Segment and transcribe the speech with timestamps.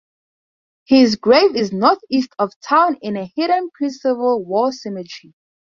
[0.85, 5.35] His grave is northeast of town in a hidden pre-Civil War cemetery.